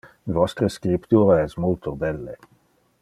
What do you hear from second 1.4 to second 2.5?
es multo belle.